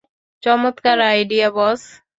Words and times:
চমৎকার 0.43 0.97
আইডিয়া, 1.09 1.47
বস! 1.55 1.81